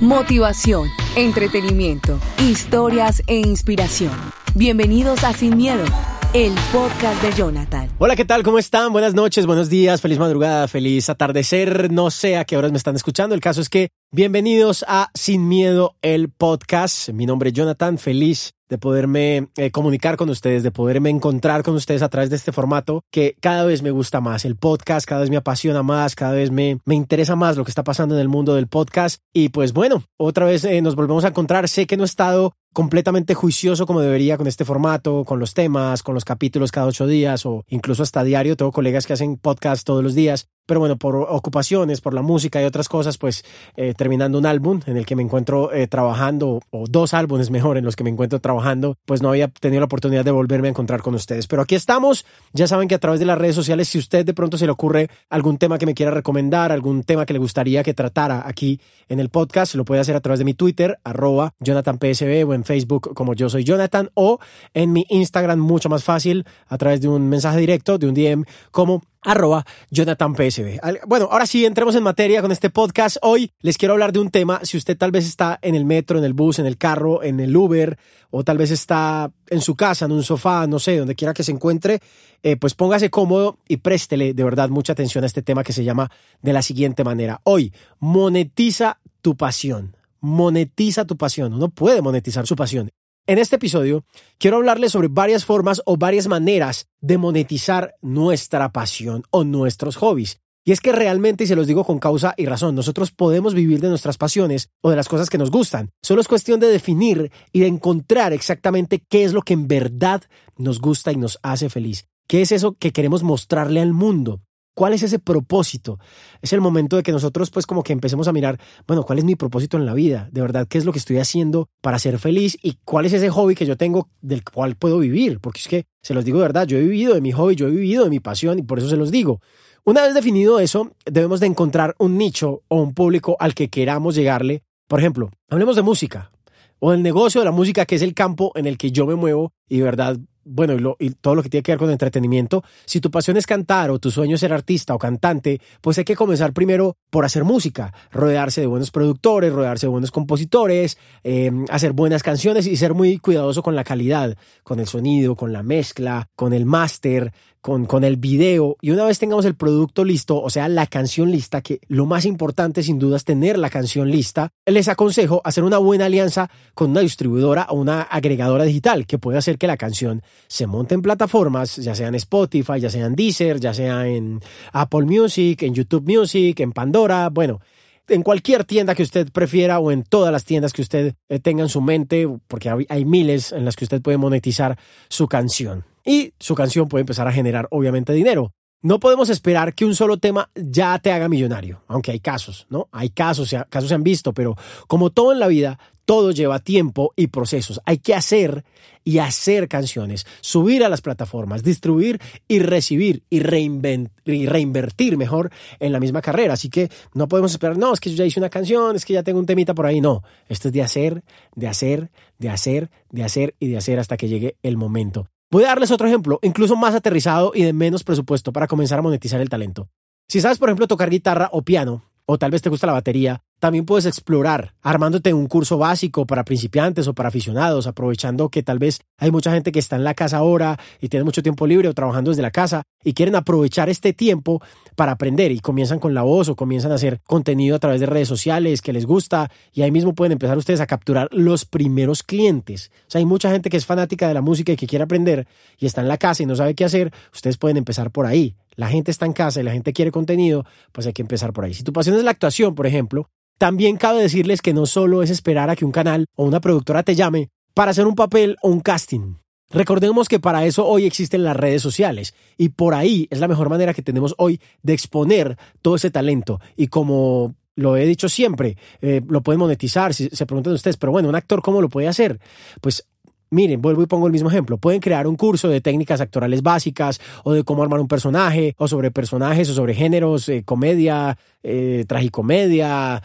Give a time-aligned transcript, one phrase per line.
[0.00, 4.12] Motivación, entretenimiento, historias e inspiración.
[4.54, 5.84] Bienvenidos a Sin Miedo,
[6.32, 7.90] el podcast de Jonathan.
[7.98, 8.42] Hola, ¿qué tal?
[8.42, 8.94] ¿Cómo están?
[8.94, 11.92] Buenas noches, buenos días, feliz madrugada, feliz atardecer.
[11.92, 13.34] No sé a qué horas me están escuchando.
[13.34, 17.10] El caso es que bienvenidos a Sin Miedo, el podcast.
[17.10, 21.74] Mi nombre es Jonathan, feliz de poderme eh, comunicar con ustedes, de poderme encontrar con
[21.74, 24.44] ustedes a través de este formato que cada vez me gusta más.
[24.44, 27.70] El podcast cada vez me apasiona más, cada vez me, me interesa más lo que
[27.70, 29.18] está pasando en el mundo del podcast.
[29.34, 31.68] Y pues bueno, otra vez eh, nos volvemos a encontrar.
[31.68, 36.02] Sé que no he estado completamente juicioso como debería con este formato, con los temas,
[36.02, 38.56] con los capítulos cada ocho días o incluso hasta diario.
[38.56, 42.62] Tengo colegas que hacen podcast todos los días, pero bueno, por ocupaciones, por la música
[42.62, 46.60] y otras cosas, pues eh, terminando un álbum en el que me encuentro eh, trabajando,
[46.70, 49.86] o dos álbumes mejor en los que me encuentro trabajando, pues no había tenido la
[49.86, 51.48] oportunidad de volverme a encontrar con ustedes.
[51.48, 54.32] Pero aquí estamos, ya saben que a través de las redes sociales, si usted de
[54.32, 57.82] pronto se le ocurre algún tema que me quiera recomendar, algún tema que le gustaría
[57.82, 61.52] que tratara aquí en el podcast, lo puede hacer a través de mi Twitter, arroba
[61.58, 64.38] JonathanPSB o Facebook como yo soy Jonathan o
[64.74, 68.44] en mi Instagram mucho más fácil a través de un mensaje directo, de un DM
[68.70, 70.80] como arroba Jonathan PSB.
[71.06, 73.18] Bueno, ahora sí, entremos en materia con este podcast.
[73.22, 76.18] Hoy les quiero hablar de un tema, si usted tal vez está en el metro,
[76.18, 77.98] en el bus, en el carro, en el Uber,
[78.30, 81.42] o tal vez está en su casa, en un sofá, no sé, donde quiera que
[81.42, 82.00] se encuentre,
[82.42, 85.84] eh, pues póngase cómodo y préstele de verdad mucha atención a este tema que se
[85.84, 87.40] llama de la siguiente manera.
[87.44, 89.96] Hoy, monetiza tu pasión.
[90.20, 91.54] Monetiza tu pasión.
[91.54, 92.90] Uno puede monetizar su pasión.
[93.26, 94.04] En este episodio
[94.38, 100.40] quiero hablarles sobre varias formas o varias maneras de monetizar nuestra pasión o nuestros hobbies.
[100.64, 103.80] Y es que realmente, y se los digo con causa y razón, nosotros podemos vivir
[103.80, 105.90] de nuestras pasiones o de las cosas que nos gustan.
[106.02, 110.22] Solo es cuestión de definir y de encontrar exactamente qué es lo que en verdad
[110.56, 112.06] nos gusta y nos hace feliz.
[112.28, 114.42] ¿Qué es eso que queremos mostrarle al mundo?
[114.80, 115.98] ¿Cuál es ese propósito?
[116.40, 119.26] Es el momento de que nosotros pues como que empecemos a mirar, bueno, ¿cuál es
[119.26, 120.30] mi propósito en la vida?
[120.32, 122.56] De verdad, ¿qué es lo que estoy haciendo para ser feliz?
[122.62, 125.38] ¿Y cuál es ese hobby que yo tengo del cual puedo vivir?
[125.38, 127.68] Porque es que, se los digo de verdad, yo he vivido de mi hobby, yo
[127.68, 129.42] he vivido de mi pasión y por eso se los digo.
[129.84, 134.14] Una vez definido eso, debemos de encontrar un nicho o un público al que queramos
[134.14, 134.62] llegarle.
[134.88, 136.32] Por ejemplo, hablemos de música
[136.78, 139.14] o del negocio de la música, que es el campo en el que yo me
[139.14, 140.16] muevo y de verdad
[140.50, 143.90] bueno, y, todo lo que tiene que ver con entretenimiento, si tu pasión es cantar
[143.90, 147.44] o tu sueño es ser artista o cantante, pues hay que comenzar primero por hacer
[147.44, 152.94] música, rodearse de buenos productores, rodearse de buenos compositores, em, hacer buenas canciones y ser
[152.94, 157.86] muy cuidadoso con la calidad, con el sonido, con la mezcla, con el máster, con,
[157.86, 158.76] con el video.
[158.80, 162.24] Y una vez tengamos el producto listo, o sea, la canción lista, que lo más
[162.24, 166.90] importante sin duda es tener la canción lista, les aconsejo hacer una buena alianza con
[166.90, 171.02] una distribuidora o una agregadora digital que puede hacer que la canción se monte en
[171.02, 174.40] plataformas, ya sea en Spotify, ya sea en Deezer, ya sea en
[174.72, 177.60] Apple Music, en YouTube Music, en Pandora, bueno,
[178.08, 181.62] en cualquier tienda que usted prefiera o en todas las tiendas que usted eh, tenga
[181.62, 184.78] en su mente, porque hay miles en las que usted puede monetizar
[185.08, 185.84] su canción.
[186.04, 188.52] Y su canción puede empezar a generar obviamente dinero.
[188.82, 192.88] No podemos esperar que un solo tema ya te haga millonario, aunque hay casos, ¿no?
[192.92, 195.78] Hay casos, casos se han visto, pero como todo en la vida,
[196.10, 197.80] todo lleva tiempo y procesos.
[197.86, 198.64] Hay que hacer
[199.04, 206.00] y hacer canciones, subir a las plataformas, distribuir y recibir y, reinvertir mejor en la
[206.00, 206.54] misma carrera.
[206.54, 209.12] Así que no podemos esperar, no, es que yo ya hice una canción, es que
[209.12, 210.00] ya tengo un temita por ahí.
[210.00, 211.22] No, esto es de hacer,
[211.54, 212.10] de hacer,
[212.40, 215.28] de hacer, de hacer y de hacer hasta que llegue el momento.
[215.48, 219.02] Voy a darles otro ejemplo, incluso más aterrizado y de menos presupuesto para comenzar a
[219.02, 219.88] monetizar el talento.
[220.26, 223.44] Si sabes, por ejemplo, tocar guitarra o piano, o tal vez te gusta la batería,
[223.60, 228.78] también puedes explorar armándote un curso básico para principiantes o para aficionados, aprovechando que tal
[228.78, 231.88] vez hay mucha gente que está en la casa ahora y tiene mucho tiempo libre
[231.88, 234.62] o trabajando desde la casa y quieren aprovechar este tiempo
[234.96, 238.06] para aprender y comienzan con la voz o comienzan a hacer contenido a través de
[238.06, 242.22] redes sociales que les gusta y ahí mismo pueden empezar ustedes a capturar los primeros
[242.22, 242.90] clientes.
[243.06, 245.46] O sea, hay mucha gente que es fanática de la música y que quiere aprender
[245.78, 248.54] y está en la casa y no sabe qué hacer, ustedes pueden empezar por ahí.
[248.76, 251.64] La gente está en casa y la gente quiere contenido, pues hay que empezar por
[251.64, 251.74] ahí.
[251.74, 255.30] Si tu pasión es la actuación, por ejemplo, también cabe decirles que no solo es
[255.30, 258.68] esperar a que un canal o una productora te llame para hacer un papel o
[258.68, 259.34] un casting.
[259.70, 263.68] Recordemos que para eso hoy existen las redes sociales y por ahí es la mejor
[263.68, 268.76] manera que tenemos hoy de exponer todo ese talento y como lo he dicho siempre,
[269.00, 272.08] eh, lo pueden monetizar, si se preguntan ustedes, pero bueno, un actor cómo lo puede
[272.08, 272.40] hacer?
[272.80, 273.06] Pues
[273.52, 274.78] Miren, vuelvo y pongo el mismo ejemplo.
[274.78, 278.86] Pueden crear un curso de técnicas actorales básicas o de cómo armar un personaje o
[278.86, 283.20] sobre personajes o sobre géneros, eh, comedia, eh, tragicomedia,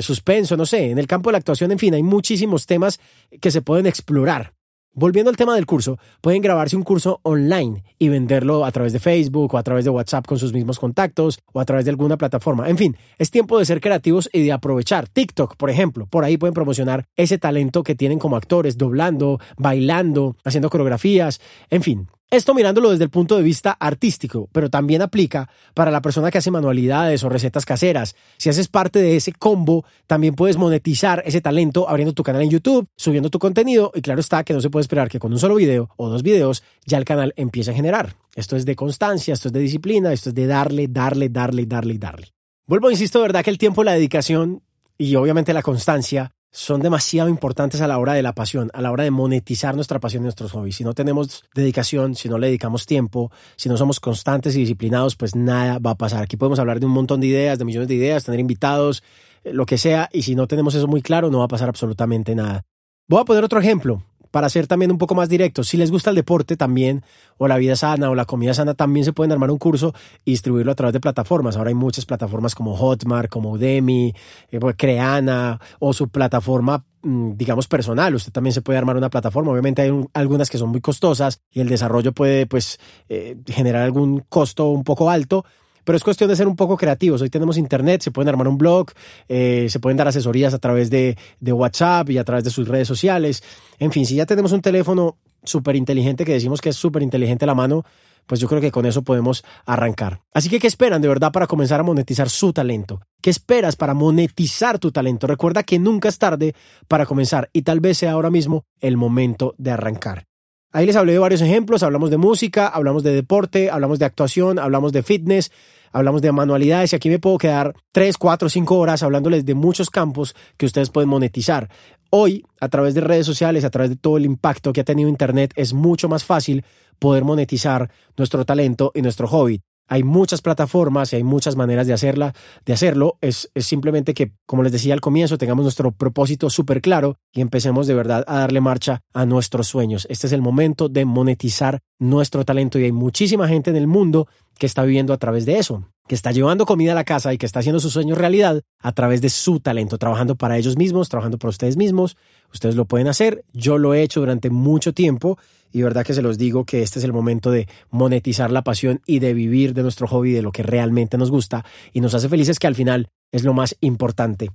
[0.00, 0.92] suspenso, no sé.
[0.92, 2.98] En el campo de la actuación, en fin, hay muchísimos temas
[3.38, 4.53] que se pueden explorar.
[4.96, 9.00] Volviendo al tema del curso, pueden grabarse un curso online y venderlo a través de
[9.00, 12.16] Facebook o a través de WhatsApp con sus mismos contactos o a través de alguna
[12.16, 12.68] plataforma.
[12.68, 15.08] En fin, es tiempo de ser creativos y de aprovechar.
[15.08, 20.36] TikTok, por ejemplo, por ahí pueden promocionar ese talento que tienen como actores, doblando, bailando,
[20.44, 22.08] haciendo coreografías, en fin.
[22.34, 26.38] Esto mirándolo desde el punto de vista artístico, pero también aplica para la persona que
[26.38, 28.16] hace manualidades o recetas caseras.
[28.38, 32.50] Si haces parte de ese combo, también puedes monetizar ese talento abriendo tu canal en
[32.50, 35.38] YouTube, subiendo tu contenido y claro está que no se puede esperar que con un
[35.38, 38.16] solo video o dos videos ya el canal empiece a generar.
[38.34, 41.98] Esto es de constancia, esto es de disciplina, esto es de darle, darle, darle, darle,
[41.98, 42.32] darle.
[42.66, 44.60] Vuelvo, insisto, verdad que el tiempo, la dedicación
[44.98, 48.92] y obviamente la constancia son demasiado importantes a la hora de la pasión, a la
[48.92, 50.76] hora de monetizar nuestra pasión y nuestros hobbies.
[50.76, 55.16] Si no tenemos dedicación, si no le dedicamos tiempo, si no somos constantes y disciplinados,
[55.16, 56.22] pues nada va a pasar.
[56.22, 59.02] Aquí podemos hablar de un montón de ideas, de millones de ideas, tener invitados,
[59.42, 61.68] eh, lo que sea, y si no tenemos eso muy claro, no va a pasar
[61.68, 62.62] absolutamente nada.
[63.08, 64.04] Voy a poner otro ejemplo
[64.34, 67.04] para ser también un poco más directos, si les gusta el deporte también,
[67.36, 69.94] o la vida sana, o la comida sana, también se pueden armar un curso
[70.24, 71.56] y distribuirlo a través de plataformas.
[71.56, 74.12] Ahora hay muchas plataformas como Hotmart, como Udemy,
[74.50, 79.08] eh, pues, Creana, o su plataforma mm, digamos personal, usted también se puede armar una
[79.08, 83.82] plataforma, obviamente hay algunas que son muy costosas y el desarrollo puede pues eh, generar
[83.82, 85.44] algún costo un poco alto,
[85.84, 87.22] pero es cuestión de ser un poco creativos.
[87.22, 88.90] Hoy tenemos internet, se pueden armar un blog,
[89.28, 92.66] eh, se pueden dar asesorías a través de, de WhatsApp y a través de sus
[92.68, 93.42] redes sociales.
[93.78, 97.46] En fin, si ya tenemos un teléfono súper inteligente que decimos que es súper inteligente
[97.46, 97.84] la mano,
[98.26, 100.22] pues yo creo que con eso podemos arrancar.
[100.32, 103.00] Así que, ¿qué esperan de verdad para comenzar a monetizar su talento?
[103.20, 105.26] ¿Qué esperas para monetizar tu talento?
[105.26, 106.54] Recuerda que nunca es tarde
[106.88, 110.26] para comenzar y tal vez sea ahora mismo el momento de arrancar.
[110.74, 114.58] Ahí les hablé de varios ejemplos, hablamos de música, hablamos de deporte, hablamos de actuación,
[114.58, 115.52] hablamos de fitness,
[115.92, 119.88] hablamos de manualidades y aquí me puedo quedar 3, 4, 5 horas hablándoles de muchos
[119.88, 121.70] campos que ustedes pueden monetizar.
[122.10, 125.08] Hoy, a través de redes sociales, a través de todo el impacto que ha tenido
[125.08, 126.64] Internet, es mucho más fácil
[126.98, 129.60] poder monetizar nuestro talento y nuestro hobby.
[129.88, 132.34] Hay muchas plataformas y hay muchas maneras de, hacerla,
[132.64, 133.18] de hacerlo.
[133.20, 137.40] Es, es simplemente que, como les decía al comienzo, tengamos nuestro propósito súper claro y
[137.40, 140.06] empecemos de verdad a darle marcha a nuestros sueños.
[140.10, 144.28] Este es el momento de monetizar nuestro talento y hay muchísima gente en el mundo
[144.58, 147.38] que está viviendo a través de eso, que está llevando comida a la casa y
[147.38, 151.08] que está haciendo sus sueños realidad a través de su talento, trabajando para ellos mismos,
[151.08, 152.16] trabajando para ustedes mismos.
[152.52, 153.44] Ustedes lo pueden hacer.
[153.52, 155.38] Yo lo he hecho durante mucho tiempo
[155.72, 159.00] y verdad que se los digo que este es el momento de monetizar la pasión
[159.06, 162.28] y de vivir de nuestro hobby, de lo que realmente nos gusta y nos hace
[162.28, 164.50] felices que al final es lo más importante.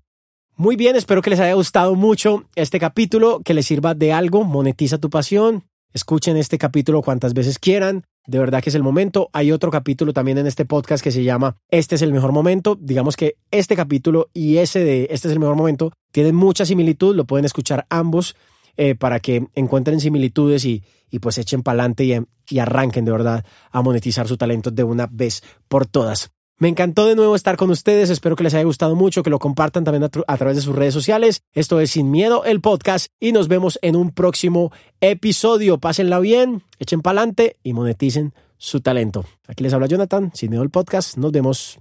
[0.55, 4.43] Muy bien, espero que les haya gustado mucho este capítulo, que les sirva de algo,
[4.43, 5.63] monetiza tu pasión.
[5.91, 8.05] Escuchen este capítulo cuantas veces quieran.
[8.27, 9.29] De verdad que es el momento.
[9.33, 12.77] Hay otro capítulo también en este podcast que se llama Este es el mejor momento.
[12.79, 17.15] Digamos que este capítulo y ese de Este es el mejor momento tienen mucha similitud.
[17.15, 18.35] Lo pueden escuchar ambos
[18.77, 22.15] eh, para que encuentren similitudes y, y pues echen para adelante y,
[22.49, 26.31] y arranquen de verdad a monetizar su talento de una vez por todas.
[26.59, 29.39] Me encantó de nuevo estar con ustedes, espero que les haya gustado mucho, que lo
[29.39, 31.41] compartan también a, través de sus redes sociales.
[31.53, 35.77] Esto es Sin Miedo, el podcast, y nos vemos en un próximo episodio.
[35.77, 39.23] Pásenla bien, echen pa'lante y moneticen su talento.
[39.47, 41.17] Aquí les habla Jonathan, Sin Miedo, el podcast.
[41.17, 41.79] Nos vemos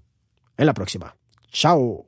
[0.56, 1.16] en la próxima.
[1.50, 2.07] Chao.